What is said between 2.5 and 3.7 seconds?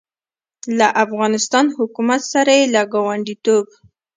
یې له ګاونډیتوب